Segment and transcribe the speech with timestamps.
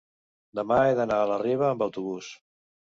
[0.59, 2.35] demà he d'anar a la Riba amb autobús.